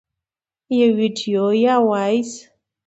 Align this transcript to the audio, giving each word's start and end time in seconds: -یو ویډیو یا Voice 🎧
-یو 0.79 0.89
ویډیو 0.99 1.45
یا 1.65 1.75
Voice 1.87 2.33
🎧 2.43 2.43